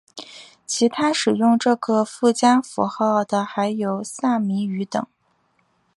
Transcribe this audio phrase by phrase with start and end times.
[0.65, 5.05] 其他使用这个附加符号的还有萨米语等。